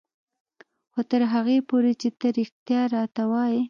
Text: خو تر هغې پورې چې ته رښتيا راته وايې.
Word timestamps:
خو 0.91 1.01
تر 1.11 1.21
هغې 1.33 1.57
پورې 1.69 1.91
چې 2.01 2.09
ته 2.19 2.27
رښتيا 2.37 2.81
راته 2.95 3.23
وايې. 3.31 3.59